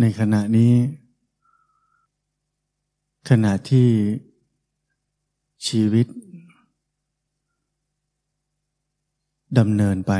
[0.00, 0.72] ในขณะนี้
[3.28, 3.88] ขณะที่
[5.66, 6.06] ชีวิต
[9.58, 10.12] ดำเนินไป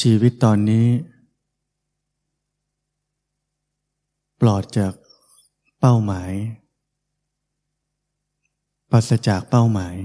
[0.00, 0.86] ชีวิตตอนนี้
[4.40, 4.92] ปลอดจาก
[5.80, 6.32] เป้าหมาย
[8.90, 9.96] ปราศจากเป้าหมาย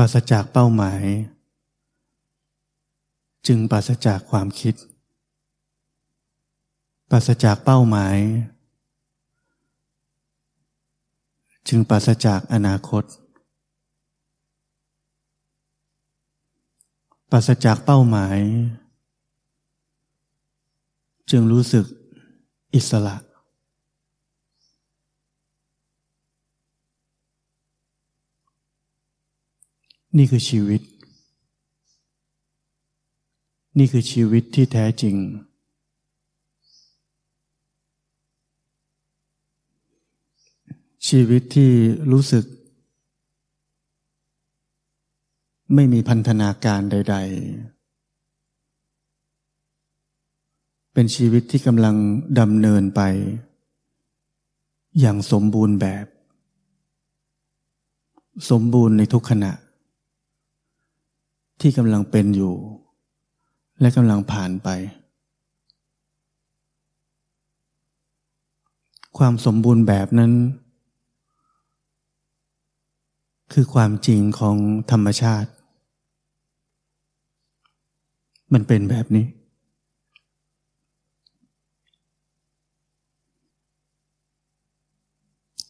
[0.00, 1.02] ปราศจากเป้าหมาย
[3.46, 4.74] จึงปราศจากความคิด
[7.10, 8.16] ปราศจากเป้าหมาย
[11.68, 13.04] จึงปราศจากอนาคต
[17.30, 18.38] ปราศจากเป้าหมาย
[21.30, 21.84] จึงรู้สึก
[22.74, 23.16] อิสระ
[30.16, 30.82] นี่คือชีวิต
[33.78, 35.16] นี่คือชีวิตที่แท้จริง
[41.08, 41.70] ชีวิตที่
[42.12, 42.44] รู้สึก
[45.74, 47.78] ไม่มีพันธนาการใด ๆ
[50.92, 51.96] เป็นชีวิตที่กำลัง
[52.40, 53.00] ดำเนินไป
[55.00, 56.06] อย่างสมบูรณ์แบบ
[58.50, 59.52] สมบูรณ์ในทุกขณะ
[61.60, 62.54] ที่กำลังเป็นอยู่
[63.80, 64.68] และกำลังผ่านไป
[69.18, 70.32] ความสมบูรณ์แบบนั้น
[73.52, 74.56] คือความจริงของ
[74.90, 75.50] ธรรมชาติ
[78.52, 79.26] มันเป็นแบบนี้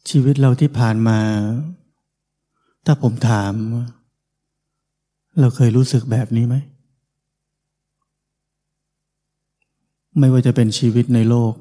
[0.09, 1.19] ชีวิตเราที่ผ่านมา
[2.85, 3.53] ถ้าผมถาม
[5.39, 6.55] เราเคยรู้สึกแบบนี้ไหม
[10.19, 11.53] ไม่ว่าจะเป็นชีวิตในโลก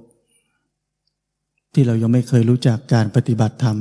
[1.73, 3.79] ที่เรายังไม่เคยรู้จักการปฏิบัติธรรม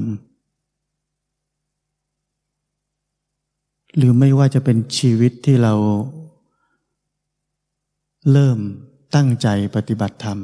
[3.97, 5.73] หรือไม่ว่าจะเป็นชีวิตที่เรา
[8.31, 8.59] เริ่ม
[9.15, 10.39] ตั้งใจปฏิบัติธรรม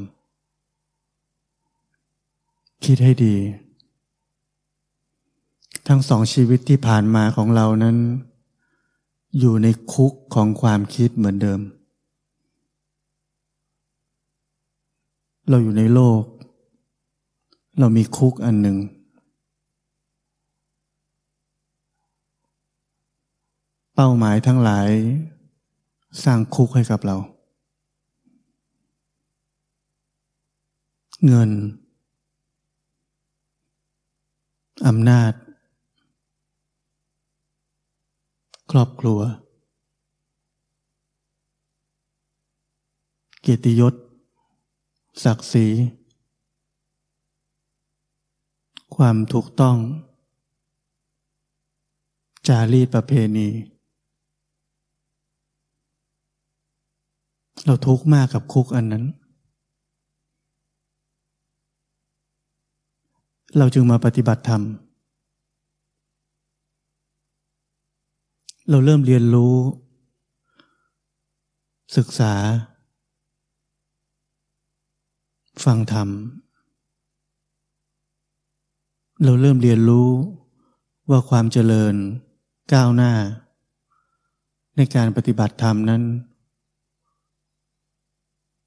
[2.85, 3.35] คิดให้ดี
[5.87, 7.97] ทั้งสองชีวิตที่ผ่านมาของเรานั้น
[9.39, 11.59] อยู่ในคุกของความคิดเหมือนเดิม
[15.49, 16.21] เราอยู่ในโลก
[17.79, 18.77] เรามีคุกอันหนึ่ง
[23.95, 24.89] เป้าหมายทั้งหลาย
[26.23, 27.17] สร้างคุกให้กับเรา
[31.27, 31.51] เงิน
[34.87, 35.31] อำนาจ
[38.75, 39.19] ครอบครัว
[43.41, 43.93] เกียรติยศ
[45.23, 45.67] ศักดิ์ศรี
[48.95, 49.77] ความถูกต้อง
[52.47, 53.49] จารีตประเพณี
[57.65, 59.05] เราทุกข์มากกับคุกอันนั้น
[63.57, 64.63] เราจึงมาปฏิบัติธรรม
[68.69, 69.55] เราเริ่มเรียนรู้
[71.97, 72.33] ศึกษา
[75.63, 76.09] ฟังธรรม
[79.23, 80.09] เราเริ่มเรียนรู้
[81.09, 81.95] ว่าความเจริญ
[82.73, 83.13] ก้าวหน้า
[84.75, 86.01] ในการปฏิบัติธรรมนั้น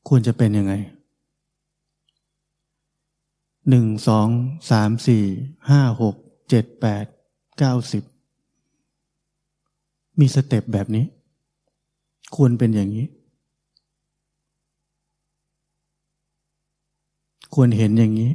[0.08, 0.74] ควรจะเป็นยังไง
[3.68, 4.28] หนึ่งสอง
[4.70, 5.24] สามสี่
[5.70, 6.14] ห้าหก
[6.48, 7.04] เจ็ดแปด
[7.58, 8.02] เก้าสิบ
[10.18, 11.04] มีสเต็ปแบบนี้
[12.36, 13.06] ควรเป็นอย่างนี้
[17.54, 18.30] ควรเห็นอย่างนี้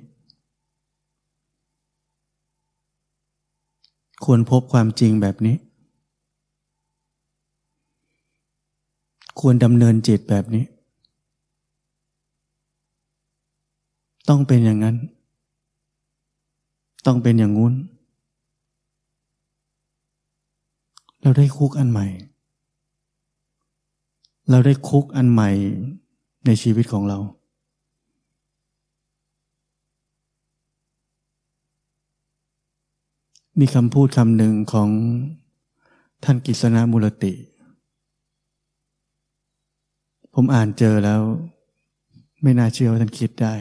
[4.25, 5.55] ควรพบความจริงแบบนี้
[9.39, 10.65] ควรดำเนินจิตแบบนี้
[14.29, 14.95] ต้องเป็นอย่างนั้น
[17.05, 17.73] ต้องเป็นอย่างงู้น
[21.21, 22.07] เราได้คุกอันใหม่
[24.49, 25.49] เราได้คุกอันใหม่
[26.45, 27.19] ในชีวิตของเรา
[33.59, 34.89] มีคำพูดคำหนึ่งของ
[36.23, 37.33] ท่านกิษณมุลติ
[40.33, 41.21] ผมอ่านเจอแล้ว
[42.41, 43.53] ไม่น่าเชื่อว่าท่านคิดได้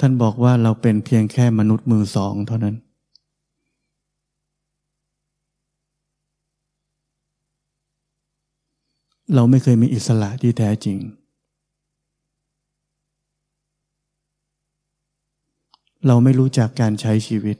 [0.00, 2.76] ท่านบอกว่าเราเป็นเพียงแค่มนุษย์มือสองเท่านั้น
[9.34, 10.98] เราไม่เคยมีอิสระที่แท้จริง
[16.06, 17.56] เราไม่รู้จักการใช้ชีวิต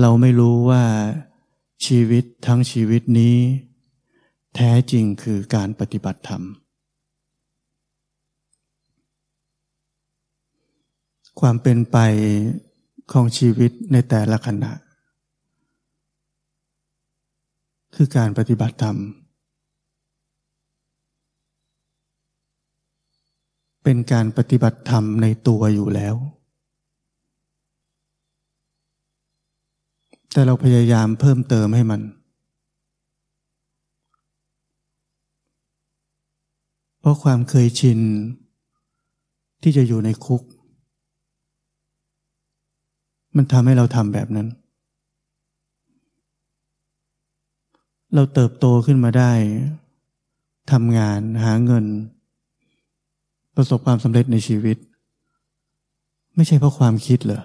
[0.00, 0.82] เราไม่รู้ว่า
[1.86, 3.36] ชีวิตทั้งชีวิตนี้
[4.56, 6.42] แท้จริงคือการปฏิบัติธรรม
[11.40, 11.98] ความเป็นไป
[13.12, 14.72] ของชีวิตในแต่ละขณะ
[17.94, 18.96] คือการปฏิบัติธรรม
[23.84, 26.14] เป็นการปฏิบัติธรรมในตัวอยู่แล้ว
[30.32, 32.00] แต่เราพยายามเพิ่มเติมให้มัน
[37.00, 38.00] เพราะความเคยชิน
[39.62, 40.42] ที่จะอยู่ในคุก
[43.36, 44.48] มันทำให้เราทำแบบนั้น
[48.14, 49.32] เราเติบโตขึ้นมาได้
[50.72, 51.84] ทำงานหาเงิน
[53.56, 54.76] ประสบความสำเร็จในชีวิต
[56.34, 57.42] ไม่ใช่เพราะความคิดเหรอ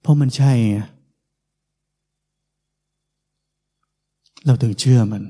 [0.00, 0.78] เพราะมันใช่ไง
[4.46, 5.22] เราถึงเชื่อมัน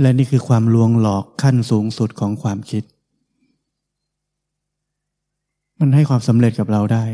[0.00, 2.84] และนี่คือความลวงหลอกขั้นสูงสุดของความคิด
[5.80, 7.04] มันให้ความสำเร็จกับเราได้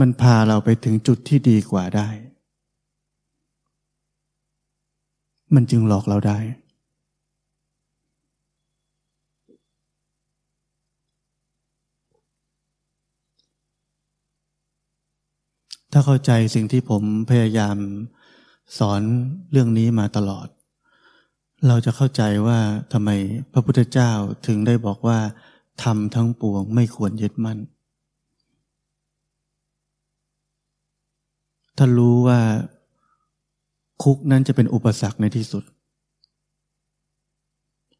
[0.00, 2.08] มันพาเราไปถึงจุดที่ดีกว่าได้
[5.54, 6.38] มันจึงหลอกเราได้
[15.92, 17.76] ถ้าเข้าใจสิ่งที่ผมพยายาม
[18.78, 19.00] สอน
[19.50, 20.48] เรื่องนี้มาตลอด
[21.66, 22.58] เราจะเข้าใจว่า
[22.92, 23.10] ทำไม
[23.52, 24.10] พระพุทธเจ้า
[24.46, 25.18] ถึงได้บอกว่า
[25.82, 27.58] ทำทั้งปวงไม่ควรยึดมั่น
[31.76, 32.40] ถ้ารู้ว่า
[34.02, 35.64] คุกนั้นจะเป็นอุปสรรคในที่สุด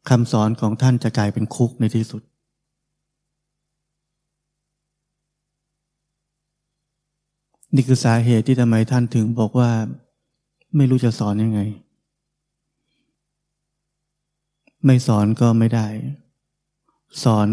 [0.09, 2.21] คำสอนของท่านจะกลายเป็นคุกในที่สุด
[7.75, 9.71] นี่คือสาเหตุที่ทำไมท่านถึงบอกว่า
[10.75, 11.59] ไม่รู้จะสอนยังไง
[14.85, 15.87] ไม่สอนก็ไม่ได้
[17.23, 17.47] สอน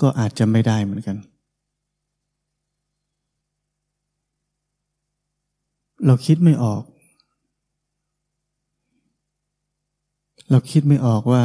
[0.00, 1.16] ก็อาจจะไม่ได้เหมือนกัน
[6.04, 6.82] เราคิดไม่ออก
[10.50, 11.44] เราคิดไม่ออกว่า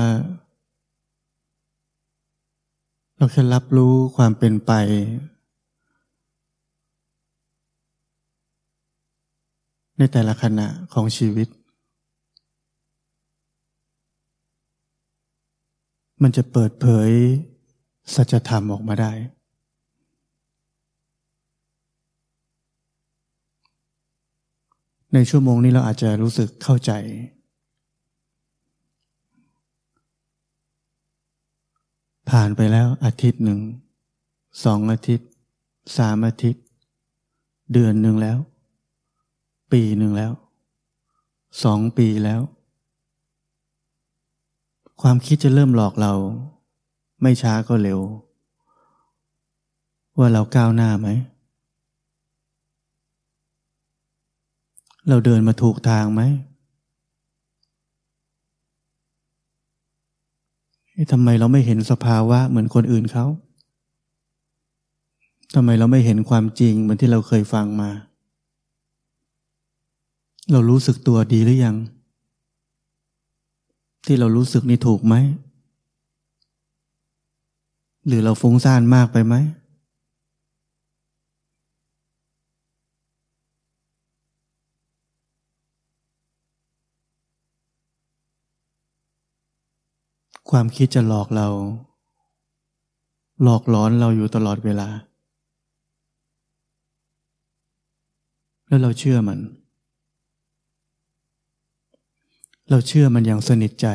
[3.17, 4.71] เราแค่รับรู้ความเป็นไป
[9.97, 11.47] ในแต่ละขณะของชีวิต
[16.21, 17.09] มันจะเปิดเผย
[18.15, 19.11] สัจธรรมออกมาได้
[25.13, 26.91] ในชั่วโมงนี้เราอาจจะรู้สึกเข้าใจ
[32.29, 33.59] ผ่านไปแล้วอาทิตย์หนึ่ง
[34.63, 35.29] สองอาทิตย์
[35.97, 36.63] สามอาทิตย์
[37.73, 38.37] เดือนหนึ่งแล้ว
[39.71, 40.31] ปีหนึ่งแล้ว
[41.63, 42.41] สองปีแล้ว
[45.01, 46.13] ความคิดจะเริ่มหลอกเรา
[47.21, 47.99] ไม่ช้าก็เร็ว
[50.17, 51.07] ว่าเราก้าวหน้าไหม
[55.09, 56.21] เราเดินมาถูกทางไหม
[61.11, 63.25] ทำไมเราไม่เห็นสภาวะเหมือนคนอื่นเขา
[65.55, 67.89] ทำไมเราไม่เห็นความจริงเหมือนที่เราเคยฟังมา
[70.51, 71.77] เรารู้สึกตัวดีหรือยัง
[74.05, 75.15] ที่เรารู้สึกนี่ถูกไหม
[78.07, 79.35] หรือเราฟุ้งซ่านมากไปไหม
[90.55, 91.47] ความคิดจะหลอกเรา
[93.43, 94.89] หลอกหลอนเราอยู่ตลอดเวลา
[98.67, 99.39] แล้วเราเชื่อมัน
[102.69, 103.87] เราเชื่อมันอย่างสนิทใจ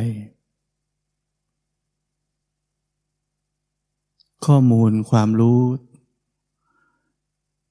[4.46, 5.60] ข้อมูลความรู้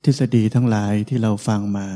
[0.03, 1.87] ทฤษฎีทั้งหลายที่เราฟังมา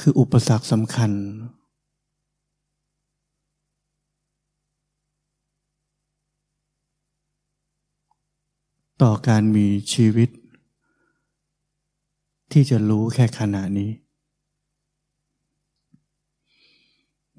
[0.00, 1.12] คืออุปสรรคสำคัญ
[9.02, 10.30] ต่อการมีชีวิต
[12.52, 13.90] ที่จะรู้แค่ขณะนี้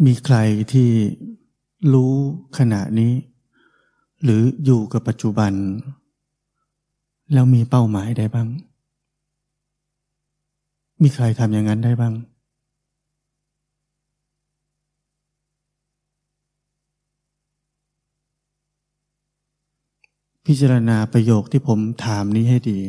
[0.05, 0.37] มีใคร
[0.73, 0.89] ที่
[1.93, 2.13] รู้
[2.57, 3.13] ขณะนี้
[4.23, 5.53] หรืออยู่กับปัจจุบัน
[7.33, 8.47] แล้วมีเป้าหมายได้บ้าง
[11.01, 12.13] มีใครทำอย่างนั้นได้บ้าง
[20.51, 22.81] พิจารณาประโยคที่ผมถามนี้ให้ดี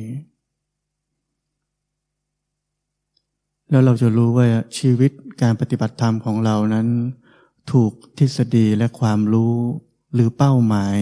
[3.71, 4.47] แล้วเราจะรู้ว่า
[4.79, 5.11] ชีวิต
[5.43, 6.89] การปฏิบัติธรรมของเรานั้น
[7.73, 9.55] ถูกทฤษฎีและความรู้
[10.15, 10.99] หรือเป้าหมาย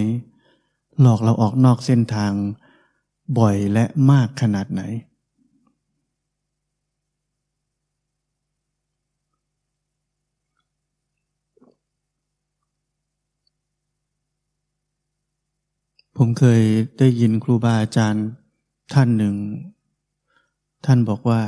[1.01, 2.33] หลอกเราออกนอกเส้นทาง
[3.39, 4.83] บ่อยและมากขนาดไหน
[16.23, 16.63] ผมเคย
[16.99, 18.27] ได้ยินครูบาอาจารย์
[18.95, 19.35] ท่านหนึ่ง
[20.85, 21.41] ท่านบอกว่า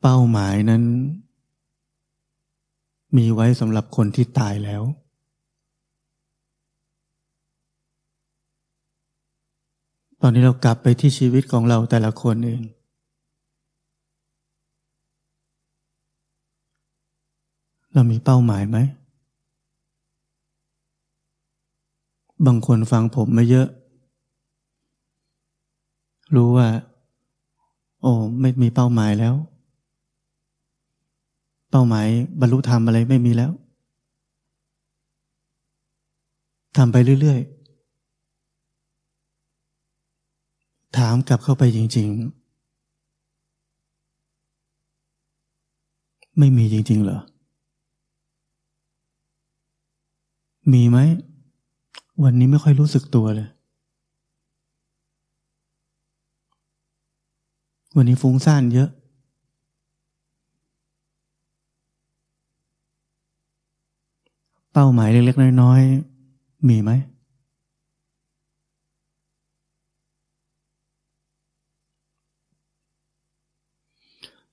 [0.00, 0.82] เป้าหมายนั้น
[3.16, 4.82] มีไว้สำหรับคนที่ตายแล้ว
[10.20, 12.62] ตอนนี้เรากลับไปที่ชีวิตของเราแต่ละคนเอง
[17.92, 18.78] เรามีเป้าหมายไหม
[22.46, 23.68] บางคนฟังผมมาเยอะ
[26.34, 26.68] รู้ว่า
[28.02, 29.34] โอ้ไม่มีเป้าหมายแล้ว
[31.70, 32.06] เป้าหมาย
[32.40, 33.52] บรรลุธรรมอะไรไม่มีแล้ว
[36.76, 37.54] ทำไปเรื่อยๆ
[40.96, 42.44] ถามกลับเข้าไปจริง ๆ
[46.38, 47.20] ไม่มีจริง ๆ เหรอ
[50.72, 50.98] มีไหม
[52.22, 53.48] วันนี้ไม่ค่อยรู้สึกตัวเลย
[57.96, 58.88] วันนี้ฟุ้งซ่านเยอะ
[64.72, 66.90] เป้าหมายเล็กๆน้อยๆ มีไหม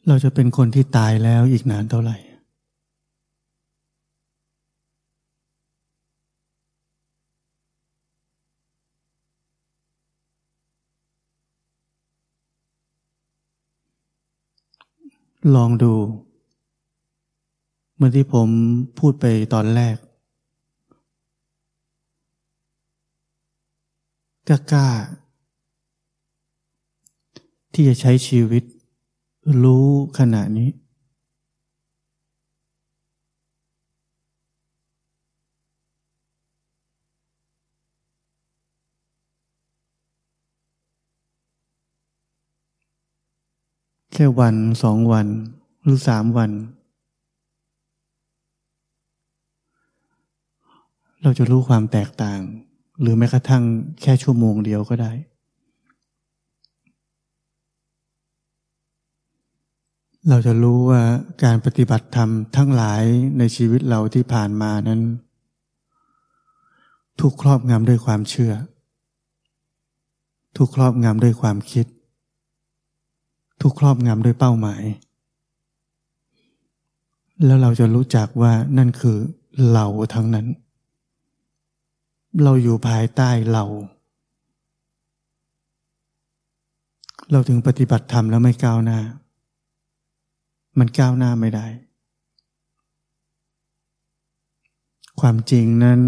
[0.07, 2.30] เราจะเป็นคนที่ตายแล้วอีกนานเท่าไหร่
[15.55, 15.93] ลองดู
[17.95, 18.49] เมื่อที่ผม
[18.99, 19.95] พูดไปตอนแรก
[24.47, 24.87] กล้า
[27.73, 28.63] ที่จะใช้ชีวิต
[29.63, 29.85] รู้
[30.17, 30.69] ขณะนี้
[44.21, 45.27] แค่วันสองวัน
[45.83, 46.51] หรือสามวัน
[51.21, 52.39] เราจะรู้ความแตกต่าง
[53.01, 53.63] หรือแม้กระทั่ง
[54.01, 55.11] แค่ชั่วโมงเดียวก็ได้
[60.29, 61.01] เราจะรู้ว่า
[61.43, 63.03] การปฏิบัติธรรมทั้งหลาย
[63.37, 65.01] ในชีวิตเราที่ผ่านมานั้น
[67.19, 68.53] ถูกครอบงำด้วยความเชื่อ
[70.57, 71.87] ถูกครอบงำด้วยความคิด
[73.61, 74.83] ถูกครอบงำด้วยเป้าหมาย
[77.45, 79.17] แล้วเราจะรู้จักว่านั่นคือ
[79.71, 80.47] เราทั้งนั้น
[82.43, 83.63] เราอยู่ภายใต้เรา
[87.31, 88.99] เราถึงปฏิบัติธรรมแล้วไม่ก้าวหน้า
[90.79, 91.67] มันก้าวหน้าไม่ได้
[95.21, 96.01] ความจริงนั้น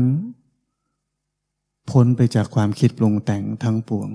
[1.90, 4.10] พ้นไปจากความคิดปรุงแต่งทั้งปวง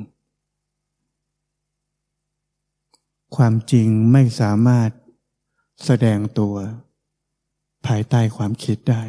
[3.37, 4.90] ความจริงไม่สามารถ
[5.85, 6.54] แสดงตัว
[7.87, 9.02] ภายใต้ความคิดได้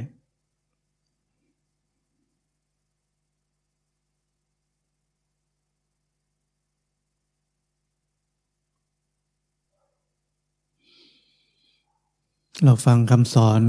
[12.65, 13.61] เราฟังคำสอน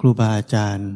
[0.00, 0.92] ครูบาอาจารย์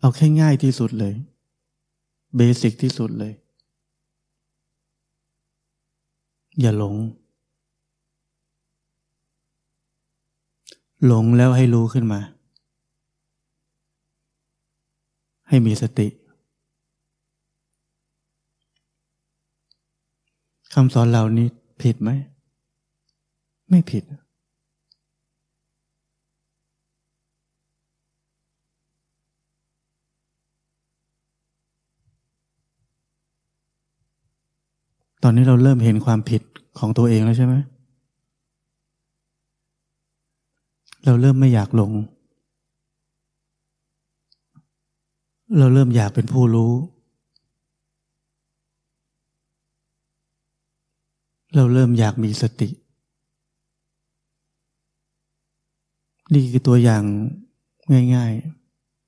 [0.00, 1.14] เอาแค่ง่ายที่สุดเลย
[2.36, 3.32] เบสิกที่สุดเลย
[6.60, 6.94] อย่าหลง
[11.06, 12.20] หลงแล้วให้รู้ขึ้นมา
[15.48, 16.08] ให้มีสติ
[20.74, 21.46] คำสอนเหล่านี้
[21.82, 22.10] ผิดไหม
[23.70, 24.04] ไม่ผิด
[35.22, 36.42] ตอนนี้เราเริ่มเห็นความผิด
[36.78, 37.54] ของตัวเองแล้วใช่ไหม
[41.04, 41.92] เราเริ่มไม่อยากหลง
[45.58, 46.72] เราเริ่มอยากเป็นผู้รู้
[51.56, 52.68] เราเริ่มอยากมีสติ
[56.32, 57.02] นี่คือตัวอย่าง
[58.14, 58.32] ง่าย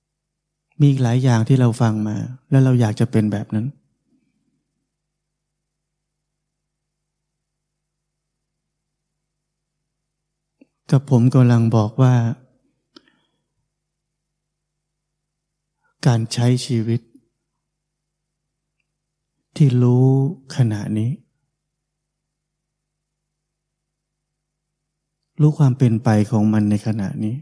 [0.03, 2.17] ๆ มีหลายอย่างที่เราฟังมา
[2.51, 3.67] แล้วเราอยากจะเป็นแบบนั้น
[10.93, 12.15] กับผมกำลังบอกว่า
[16.07, 17.01] การใช้ชีวิต
[19.57, 20.07] ที่รู้
[20.57, 21.11] ขณะนี้
[25.41, 27.37] รู้ความเป็นไปของมันในขณะนี้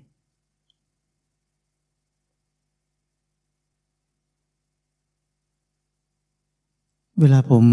[7.21, 7.64] เวลาผม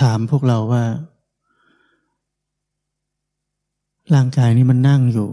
[0.00, 0.84] ถามพวกเราว่า
[4.14, 5.30] ร่างกายนี้มันนั่งอยู่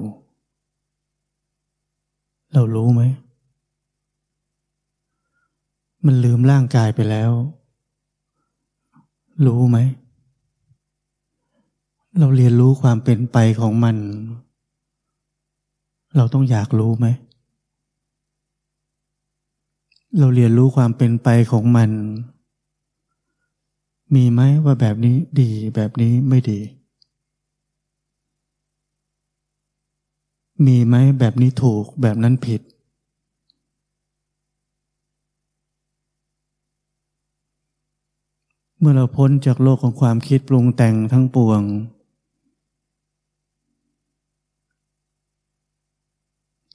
[2.54, 3.02] เรารู้ไหม
[6.06, 7.32] มันลืมร่างกายไปแล้ว
[9.46, 9.78] รู้ไหม
[12.20, 13.98] เราเรียนรู้ความเป็นไปของมัน
[16.16, 17.08] เราต้องอยากรู้ไหม
[20.20, 21.92] เราเรียนรู้ความเป็นไปของมัน
[24.16, 26.60] มีไหมว่าแบบนี้ดีแบบนี้ไม่ดี
[30.66, 32.62] มีไหมแบบนี้ถูกแบบนั้นผิด
[38.80, 41.62] เมื่อเราพ้นจากโลกของความคิดปรุงแต่งทั้งปวง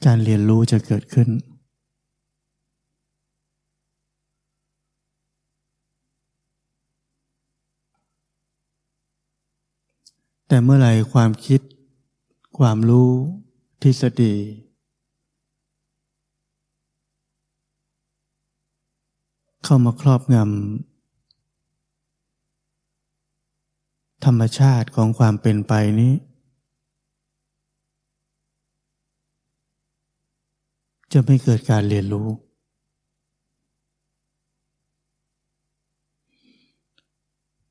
[0.05, 1.29] การเรียนรู้จะเกิดขึ้น
[10.49, 11.61] แต่เมื่อไหร่ความคิด
[12.59, 13.11] ความรู้
[13.85, 14.35] ทฤษฎี
[19.65, 20.45] เข้ามาครอบงำ
[24.25, 26.13] ธรรมชาติของความเป็นไปนี้
[31.13, 32.29] จะไม่เกิดการเรียนรู้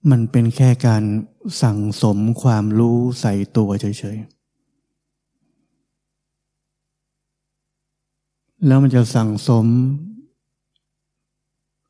[0.09, 1.03] มันเป็นแค่การ
[1.61, 3.85] สั่งสมความรู้ใส่ตัวเฉ
[4.17, 4.32] ยๆ
[8.67, 9.67] แล้วมันจะสั่งสม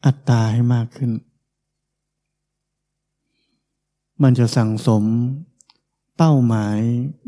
[0.05, 1.11] อัตตาให้มากขึ้น
[4.23, 5.03] มันจะสั่งสม
[6.17, 6.79] เป้าหมาย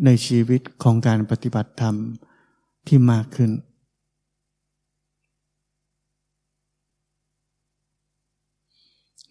[0.05, 1.95] ในชีวิตของการปฏิบัติธรรม
[2.87, 3.51] ที่มากขึ้น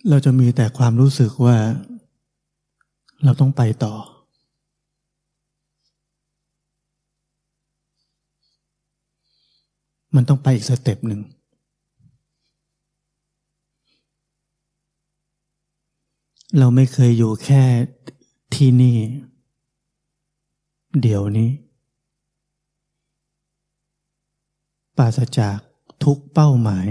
[0.09, 1.57] เราจะมีแต่ความรู้สึกว่า
[3.25, 3.95] เราต้องไปต่อ
[10.15, 11.21] มันต้องไปอีกสเต็ปหนึ่ง
[16.59, 17.65] เราไม่เคยอยู่แค่
[18.55, 18.99] ที่นี่
[21.01, 21.51] เดี๋ยวนี้
[24.97, 25.59] ปราศจาก
[26.05, 26.87] ทุกเป้าหมาย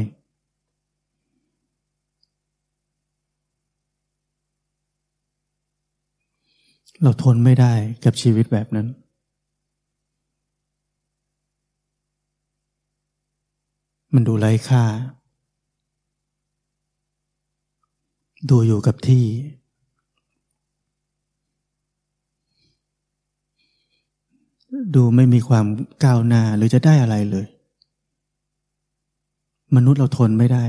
[7.01, 8.87] เราทนไม่ได้กับชีวิตแบบนั้น
[14.13, 14.83] มันดูไร้ค่า
[18.49, 19.25] ดูอยู่กับที่
[24.95, 25.65] ดูไม่มีความ
[26.03, 27.45] ก้าวหน้าหรือจะได้อะไรเลย
[29.75, 30.65] มนุษย์เราทนไม่ได้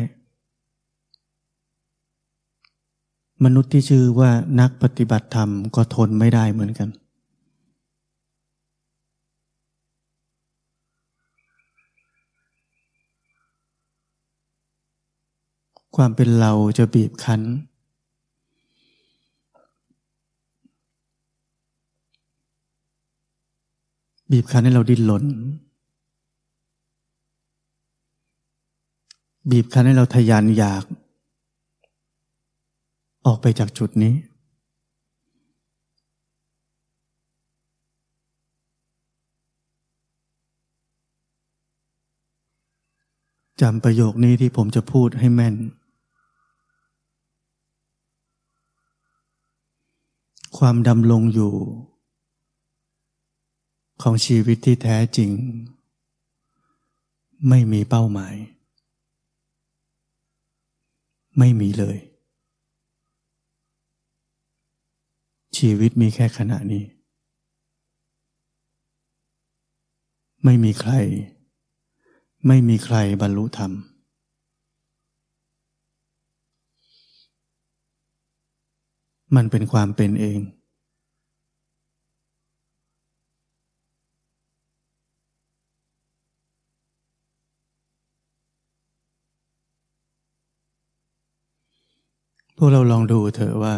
[3.44, 4.30] มนุษย์ที่ชื่อว่า
[4.60, 6.88] นักปฏิบัติธรรมก็ทนไม่ได้เหมือนกัน
[15.96, 17.42] ความเป็นเราจะบีบคั้น
[24.30, 25.24] บีบคั้นให้เราดิ้นรน
[29.50, 30.84] บีบคั้นให้เราทยานอยาก
[33.26, 34.14] ออกไปจากจุดนี้
[43.60, 45.56] จำประโยคนี้ที่ผมจะพูดให้แม่น
[50.66, 51.54] ความดำรงอยู่
[54.02, 55.30] ของชีวิตที่แท้จริง
[57.48, 58.34] ไม่มีเป้าหมาย
[61.38, 61.98] ไม่มีเลย
[65.58, 66.84] ชีวิตมีแค่ขณะนี้
[70.44, 70.92] ไม่มีใคร
[72.46, 73.72] ไม่มีใครบรรลุธรรม
[79.36, 80.40] มันเป็นความเป็นเอง
[92.56, 93.74] พวกเราลองดูเถอะว่า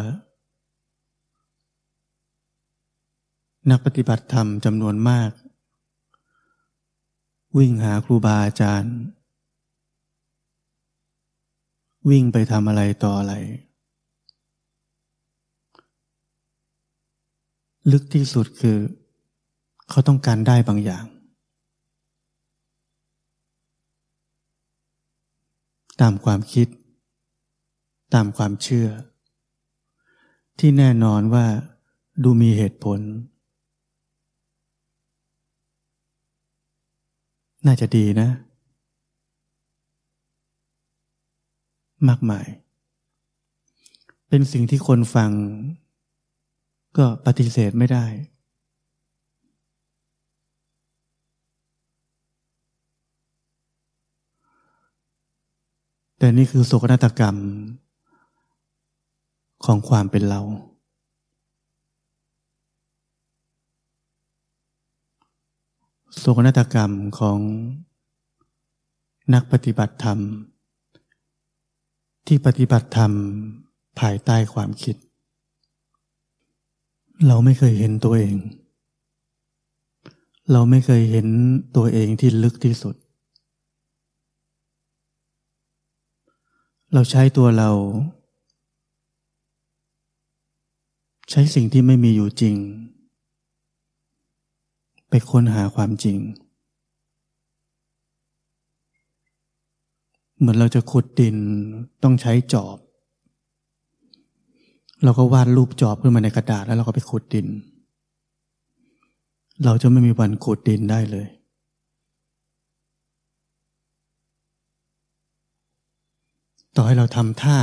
[3.69, 5.31] นักปฏิบัติธรรมจำนวนมาก
[7.57, 8.95] วิ่งหาครูบาอาจารย์
[12.09, 13.33] วิ่งไปทำอะไรต่ออะไร
[17.91, 18.77] ลึกที่สุดคือ
[19.89, 21.05] เขาต้องการได้บางอย่าง
[26.01, 26.67] ตามความคิด
[28.13, 28.87] ตามความเชื่อ
[30.59, 31.45] ที่แน่นอนว่า
[32.23, 32.99] ดูมีเหตุผล
[37.65, 38.29] น่าจะดีนะ
[42.07, 42.47] มากมาย
[44.29, 45.31] เป็นสิ่งที่คนฟัง
[46.97, 48.05] ก็ปฏิเสธไม่ได้
[56.17, 57.35] แต่นี่คือโศกนาฏกรรม
[59.65, 60.41] ของความเป็นเรา
[66.17, 67.39] โศกนาฏกรรมของ
[69.33, 70.19] นักปฏิบัติธรรม
[72.27, 73.11] ที่ปฏิบัติธรรม
[73.99, 74.95] ภายใต้ความคิด
[77.27, 78.35] เราไม่เคยเห็นตัวเอง
[80.51, 81.27] เราไม่เคยเห็น
[81.75, 82.95] ตัวเองที่ลึกที่สุด
[86.93, 87.69] เราใช้ตัวเรา
[91.29, 92.55] ใช้สิ่งที่ไม่มีอยู่จริง
[95.09, 96.17] ไปค้นหาความจริง
[100.37, 101.35] เหมือนเราจะขุดดิน
[102.03, 102.77] ต้องใช้จอบ
[105.03, 107.47] เราก็วาดรูปจอบขึ้นมาในกระดาษแล้วเราก็ไปขุดดิน
[109.65, 111.27] เราจะไม่มีวันขุดดินได้เลย
[116.75, 117.57] ต่อให้เราทำท่า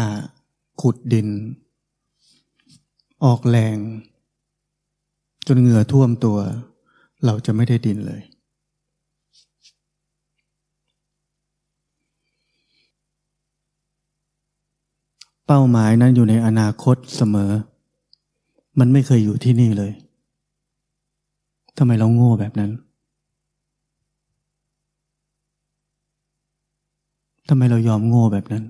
[0.83, 1.29] ขุดดิน
[3.25, 3.79] ออกแรง
[5.47, 6.39] จนเหงื่อท่วมตัว
[7.25, 8.23] เราจะไม่ได้ดินเลย
[15.47, 17.53] เป้าหมายนั้นอยู่ในอนาคตเสมอ
[18.79, 19.93] มันไม่เคยอยู่ที่นี่เลย
[21.79, 22.71] ทำไมเราโง่แบบนั้น
[27.49, 28.65] ทำไมเรายอมโง่แบบนั้น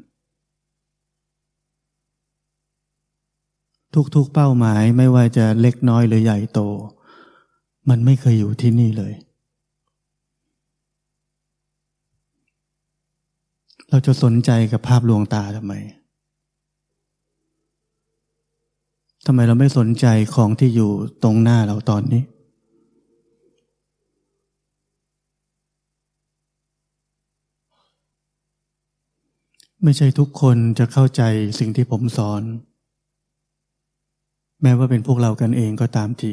[4.15, 6.61] ทุกๆเป้าหมายไม่ว่าจะเล็กน้อยหรือใหญ่โต
[7.89, 9.13] มันไม่เคยอยู่ที่นี่เลย
[13.91, 15.75] เราจะสนใจกับภาพลวงตาทำไม
[19.27, 20.91] ทำไมเราไม่สนใจของที่อยู่
[21.23, 22.23] ตรงหน้าเราตอนนี้
[29.83, 31.23] ไม่ใช่ทุกคนจะเข้าใจ
[31.59, 32.43] สิ่งที่ผมสอน
[34.67, 36.33] แม้ว่าเป็นพวกเรากันเองก็ตามที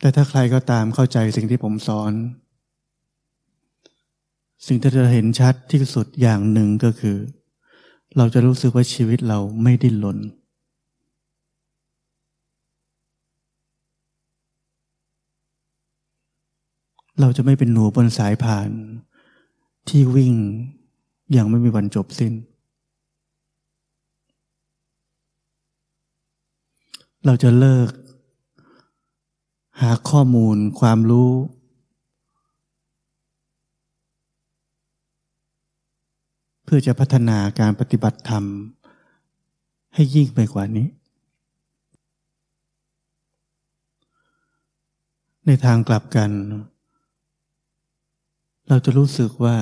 [0.00, 2.12] แต่ถ้าใครก็ตามเข้าใจสิ่งที่ผมสอน
[4.66, 7.16] สิ่งที่จะเห็นชัดที่สุดอย่างหนึ่งก็คือ
[8.16, 10.18] เราจะรู้สึกว่าชีวิตเราไม่ดิ้นรน
[17.20, 18.70] เราจะไม่เป็นหนูบนสายผ่าน
[19.88, 20.34] ที่วิ่ง
[21.32, 22.34] อย่างไม่มีวันจบสิ้น
[27.26, 27.90] เราจะเลิก
[29.80, 31.32] หาข้อมูลความรู้
[36.64, 38.44] เพื่อจะพัฒนาการปฏิบัติธรรม
[39.94, 40.88] ให้ยิ่งไปกว่านี้
[45.46, 46.30] ในทางกลับกัน
[48.68, 49.56] เราจะรู้สึกว่า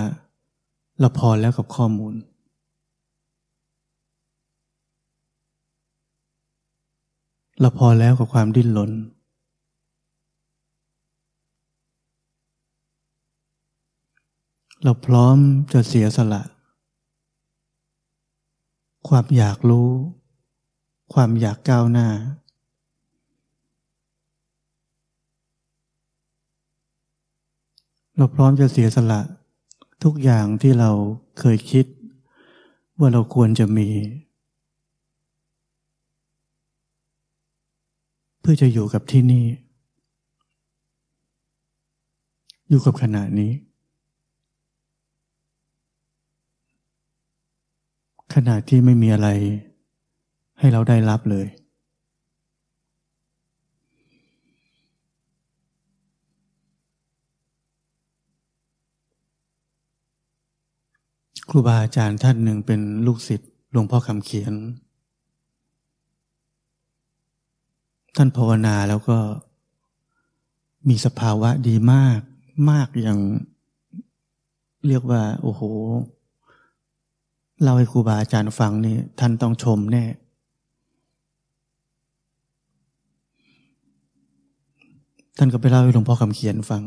[1.00, 2.14] เราพอแล้วกับข้อมูล
[7.60, 8.92] เราพอแล้วกับความดิ้นรน
[14.82, 15.36] เราพร้อม
[15.72, 16.42] จะเสียสละ
[19.08, 19.90] ความอยากรู้
[21.14, 22.08] ความอยากก้าวหน้า
[28.16, 29.20] เราพร้อมจะเสียสละ
[30.04, 30.90] ทุกอย่างที่เรา
[31.38, 31.86] เคยคิด
[32.98, 33.88] ว่าเราควรจะมี
[38.50, 39.46] พื่อจะอยู่กับที่นี่
[42.68, 43.52] อยู่กับขณะนี้
[48.34, 49.28] ขณะที่ไม่มีอะไร
[50.58, 51.46] ให้เราได้รับเลย
[61.50, 64.54] ครูบาอาจารย์ท่านหนึ่งเป็นลูกศิษย์หลวงพ่อคำเขียน
[68.20, 69.18] ท่านภาวนาแล้วก็
[70.88, 72.20] มีสภาวะดีมาก
[72.70, 73.18] มากอย่าง
[74.86, 75.62] เรียกว่า โอ้โห
[77.62, 80.04] เล่าให้ครูบาอาจารย์ฟังนี่ท่านต้องชมแน่
[85.38, 86.82] ท่านก็ไปเล่าให้หลวงพ่อคำเขียนฟัง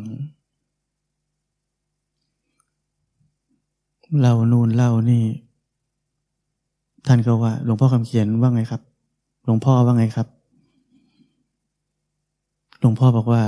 [4.19, 5.23] เล่านู่นเล่านี่
[7.07, 8.81] ท่านก็ว่า หลวงพ่อคำเขียนว่าไงครับ
[9.45, 10.27] หลวงพ่อว่าไงครับ
[12.81, 13.43] หลวงพ่อบอกว่า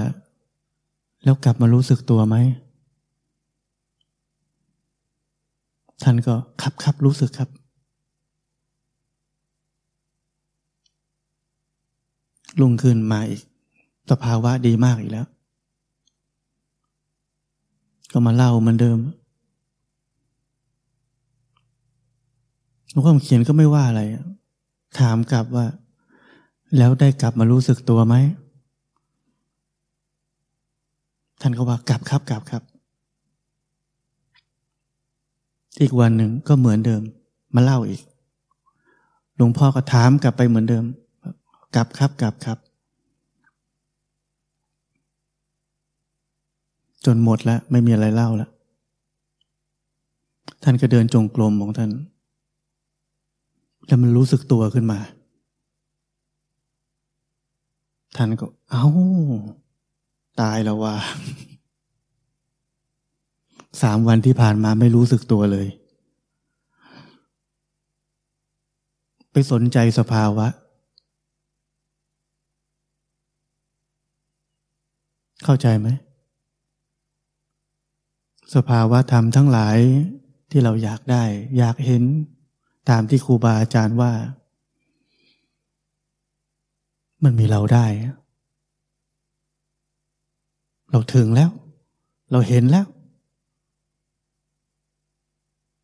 [1.23, 2.35] แล้วกลับมารู้สึกตัวไหม
[6.03, 7.49] ท่านก็ครับครับรู้สึกครับ
[12.61, 13.41] ลุงขึ้นมาอีก
[14.09, 15.27] สภาวะดีมากอีกแล้ว
[18.11, 18.99] ก็มาเล่าเหมือนเดิม
[22.91, 24.01] หลวงพ่อเขียนก็ไม่ว่าอะไร
[24.99, 25.65] ถามกลับว่า
[26.77, 28.15] แล้วได้กลับมารู้สึกตัวไหม
[31.41, 32.63] ท่านก็ว่ากลับครับกลับครับ
[35.81, 37.01] อีกวันหนึ่งก็เหมือนเดิม
[37.55, 38.01] มาเล่าอีก
[39.35, 40.85] หลวงพ่อก็ถามกลับไปเหมือนเดิม
[41.75, 42.57] กลับครับกลับครับ
[47.05, 48.49] จนหมดแล้ว ไม่มีอะไรเล่าแล้ว
[50.63, 51.89] ท่านก็เดินจงกรมของท่าน
[53.87, 54.99] แล้วมันรู้สึกตัวขึ้นมา
[58.15, 58.85] ท่านก็เอา้า
[60.41, 60.95] ตายแล้วว่า
[63.81, 65.67] สามวันที่ผ่านมาไม่รู้สึกตัวเลย
[69.31, 70.47] ไปสนใจสภาวะ
[75.43, 75.87] เข้าใจไหม
[78.55, 79.77] สภาวะธรรมทั้งหลาย
[80.51, 81.23] ที่เราอยากได้
[81.57, 82.03] อยากเห็น
[82.89, 84.11] ตามที่ครูบาอาจารย์ว่า
[87.23, 87.85] มันมีเราได้
[90.93, 91.49] เราถึงแล้ว
[92.31, 92.85] เราเห็นแล้ว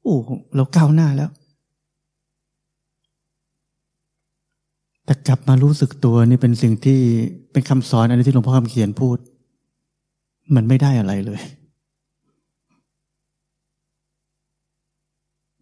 [0.03, 0.17] โอ้
[0.55, 1.31] เราก้าวหน้าแล้ว
[5.05, 6.99] แต่กลับมารู้สึกตัวนี่เป็นสิ่งที่
[7.51, 9.17] เป็นคำสอนอันนี้ที่หลวงพ่อคำเขียนพูด
[10.55, 11.41] มันไม่ได้อะไรเลย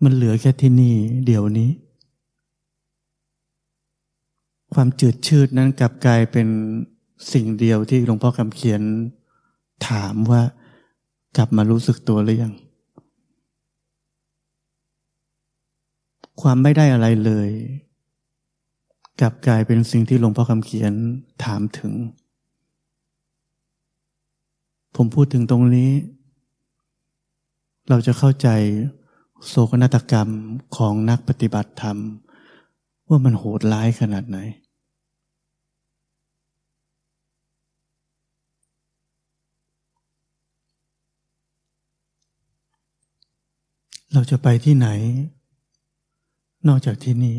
[0.04, 1.70] มันเหลือแค่ที่นี่เดี๋ยวนี้
[4.74, 6.48] ความจืดชืดนั้นกลับกลายเป็น
[7.34, 8.82] สิ่งเดียวที่หลวงพ่อคำเขียน
[9.90, 10.42] ถามว่า
[11.38, 12.54] กลับมารู้สึกตัวหรือยัง
[16.42, 17.50] ความไม่ได้อะไรเลย
[19.22, 20.94] กลับกลายเป็นสิ่งที่หลวงพ่อคำเขียน
[21.44, 21.94] ถามถึง
[24.96, 25.92] ผมพูดถึงตรงนี้
[27.90, 28.50] เราจะเข้าใจ
[29.48, 30.30] โศกนาฏกรรม
[30.78, 31.98] ของนักปฏิบัติธรรม
[33.10, 34.38] ว่ามันโหดร้ายขนาดไหน
[44.14, 44.88] เราจะไปที่ไหน
[46.68, 47.38] นอกจากที่นี่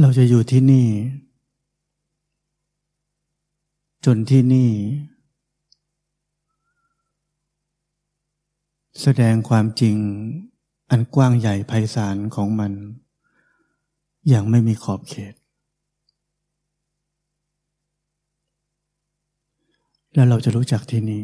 [0.00, 0.88] เราจะอยู่ที่นี่
[4.04, 4.70] จนที่นี่
[9.00, 9.96] แสดงความจริง
[10.90, 12.72] อันกว้างใหญ่ไพศาลของมัน
[14.28, 15.34] อย่างไม่มีขอบเขต
[20.14, 21.22] แล้วเราจะรู้จักที่นี้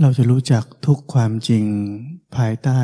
[0.00, 1.64] เราจะรู้จักทุกความจริง
[2.36, 2.80] ภายใต้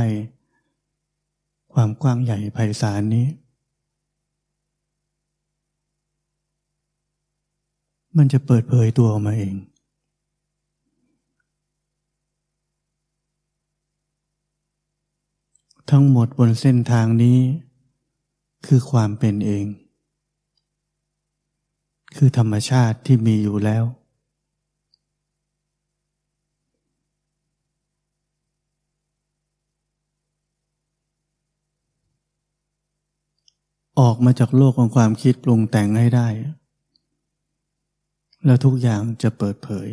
[1.75, 3.27] ความกว้างใหญ่ไพศาลนี้
[8.17, 9.55] มันจะเปิดเผยตัวออกมาเอง
[15.91, 17.39] ทั้งหมดบนเส้นทางนี้
[18.67, 19.67] คือความเป็นเอง
[22.17, 23.85] คือธรรมชาติที่มีอยู่แล้ว
[34.01, 36.29] ออกมาจากโลกของความคิดปรุงแต่งให้ได้
[38.45, 39.89] แล้วทุกอย่างจะเปิดเผย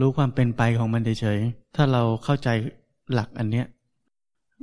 [0.00, 2.48] รู้ความเป็นไปของมันเฉยๆถ้าเราเข้าใจ
[3.12, 3.66] หลักอันเนี้ย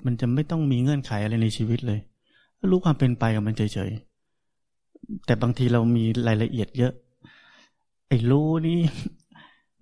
[0.05, 1.99] มันจะไม่ต้องมีเงื่อนไขอะไรในชีวิตเลย
[2.71, 6.93] รู้ความเป็นไปของมันเฉยๆแต่บางทีเรามีรายละเอียดเยอะ
[8.07, 8.79] ไอ้รู้นี่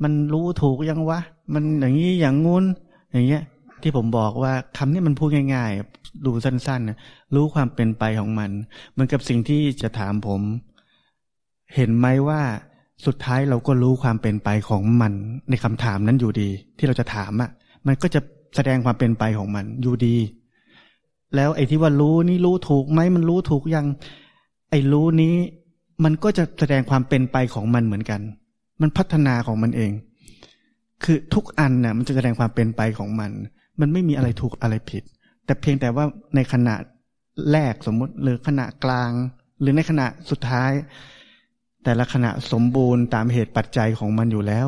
[0.04, 1.20] มันรู้ถูกยังวะ
[1.54, 2.64] มันอย่างนี้อย่างงู้น
[3.12, 3.44] อย่างเงี้ย
[3.82, 8.52] ที่ผมบอกว่าคำนี้มันพูดง่าย ๆ ดูสั้นๆรู้ความเป็นไปของมัน
[8.92, 10.42] เหมือนกับสิ่งที่จะถามผม
[11.76, 12.42] เห็นไหมว่า
[13.06, 15.14] สุดท้ายเราก็รู้ความเป็นไปของมัน
[15.50, 17.50] ในคำถามนั้นอยู่ดี ที่เราจะถามอะ่ะ
[17.88, 18.20] มันก็จะ
[18.56, 20.16] แสดงความเป็นไปของมันอยู่ดี
[21.36, 23.86] แล้วไอ้ที่ว่ารู้นี่รู้ถูกไหมมันรู้ถูกยัง
[24.70, 25.36] ไอ้รู้นี้
[26.04, 28.22] มันก็จะแสดงความเป็นไปของมันเหมือนกัน
[28.82, 29.92] มันพัฒนาของมันเอง
[31.04, 33.32] คือทุกอันเนี่ยมันจะแสดงความเป็นไปของมัน
[33.80, 35.04] มันไม่มีอะไรถูกอะไรผิด
[35.46, 36.76] แต่เพียงแต่ว่าในขณะ
[37.52, 39.12] แรกสมมติหรือขณะกลาง
[39.62, 40.72] หรือในขณะสุดท้าย
[41.90, 44.68] แต่ละขณะสมบูรณ์ตามเหตุปัจจัยของมันอยู่แล้ว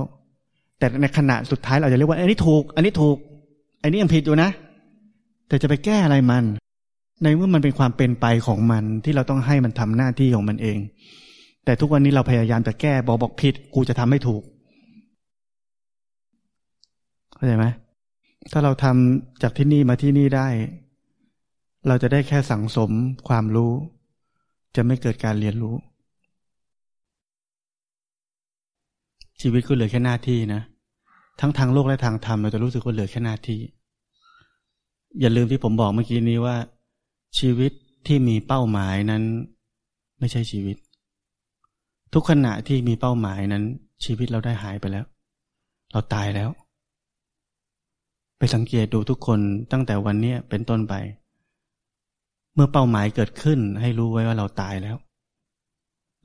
[0.80, 3.18] แต่ในขณะสุดท้ายเราจะเรียกว่าอันนี้ถูก อันนี้ถูก
[3.82, 4.50] อันนี้ยังผิดอยู่นะ
[5.48, 6.44] แต่จะไปแก้อะไรมัน
[7.24, 10.78] ในเมื่อมันเป็นความเป็นไปของมันที่เราต้องให้มันทำหน้าที่ของมันเอง
[11.66, 14.44] แต่ทุกวันนี้เราพยายามจะแก้บอกบอกผิด กูจะทำให้ถูก
[17.36, 17.66] เข้าใจไหม
[18.52, 20.48] ถ้าเราทำจากที่นี่มาที่นี่ได้
[21.88, 22.92] เราจะได้แค่สั่งสม
[23.28, 23.74] ความรู้
[24.76, 25.76] จะไม่เกิดการเรียนรู้
[29.42, 30.62] ชีวิตก็เหลือแค่หน้าที่นะ
[31.40, 33.60] ทั้งทางโลกและทางธรรมเราจะรู้สึกว่าเหลือแค่หน้าที่
[35.20, 36.56] อย่าลืมที่ผมบอกเมื่อกี้นี้ว่า
[37.40, 37.72] ชีวิต
[38.08, 39.24] ที่มีเป้าหมายนั้น
[40.20, 40.78] ไม่ใช่ชีวิต
[42.14, 43.64] ทุกขณะที่มีเป้าหมายนั้น
[44.06, 45.06] ชีวิตเราได้หายไปแล้ว
[45.92, 46.50] เราตายแล้ว
[48.38, 49.40] ไปสังเกตดูทุกคน
[49.72, 50.94] ตั้งแต่วันนี้เป็นต้นไป
[52.56, 54.96] เมื่อเป้าหมายเกิดขึ้นให้รู้ไว้ว่าเราตายแล้ว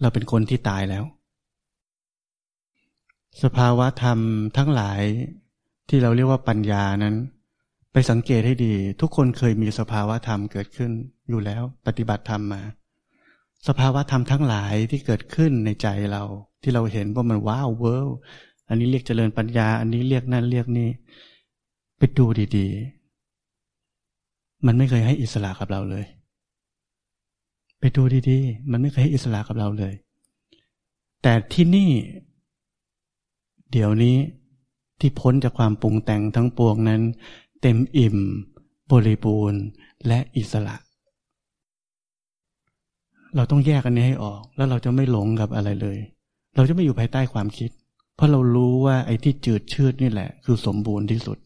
[0.00, 1.04] เราเป็นคนที่ตายแล้ว
[3.42, 4.18] สภาวะธรรม
[4.56, 5.02] ทั้งหลาย
[5.88, 7.16] ที่เราเรียกว่าปัญญานั้น
[7.92, 10.90] ไปสังเกตให้ดี ทุกคนเคยมีสภาวะธรรมเกิดขึ้น
[11.28, 12.62] อยู่แล้ว ปฏิบัติธรรมมา
[13.68, 16.22] สภาวะธรรมทั้งหลายที่เกิดขึ้นในใจเรา
[16.62, 18.14] ที่เราเห็นว่ามันว้าวเวิร์
[18.68, 20.88] อันนี้เรียกเจริญปัญญา อันนี้เรียกนั่นเรียกนี่
[21.98, 26.04] ไปดูดีๆ มันไม่เคยให้อิสระกับเราเลย
[27.80, 29.94] ไปดูดีๆ มันไม่เคยให้อิสระกับเราเลย
[31.22, 31.90] แต่ที่นี่
[33.78, 34.16] เดี๋ยวนี้
[35.00, 37.02] ที่พ้นจากความปรุงแต่งทั้งปวงนั้น
[37.62, 38.16] เต็มอิ่ม
[38.90, 39.62] บริบูรณ์
[40.06, 40.76] และอิสระ
[43.36, 45.98] เราต้องแยกอันนี้ให้ออก แล้วเราจะไม่หลงกับอะไรเลย
[46.56, 47.70] เราจะไม่อยู่ภายใต้ความคิด
[48.16, 51.38] เพราะเรารู้ว่าไอ้ที่จืดชืดนี่แหละ คือสมบูรณ์ที่สุด